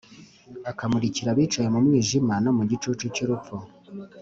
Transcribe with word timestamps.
Ukamurikira 0.71 1.29
abicaye 1.33 1.67
mu 1.73 1.79
mwijima 1.85 2.33
no 2.43 2.51
mu 2.57 2.63
gicucu 2.69 3.05
cy’urupfu, 3.15 3.55